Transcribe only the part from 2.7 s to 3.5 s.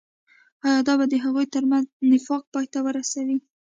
ته ورسوي.